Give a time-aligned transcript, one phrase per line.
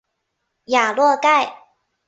[0.65, 1.55] 雅洛盖。